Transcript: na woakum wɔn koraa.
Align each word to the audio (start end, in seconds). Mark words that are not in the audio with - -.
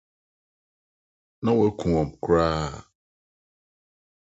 na 1.43 1.49
woakum 1.57 1.91
wɔn 1.95 2.07
koraa. 2.23 2.67